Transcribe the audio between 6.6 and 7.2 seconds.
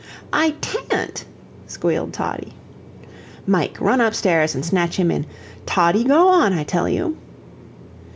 tell you!"